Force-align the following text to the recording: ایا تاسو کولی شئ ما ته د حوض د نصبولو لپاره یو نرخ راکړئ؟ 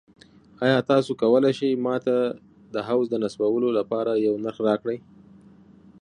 ایا 0.65 0.77
تاسو 0.89 1.11
کولی 1.21 1.51
شئ 1.59 1.71
ما 1.85 1.95
ته 2.05 2.15
د 2.73 2.75
حوض 2.87 3.05
د 3.09 3.15
نصبولو 3.23 3.69
لپاره 3.79 4.11
یو 4.25 4.33
نرخ 4.43 4.57
راکړئ؟ 4.67 4.97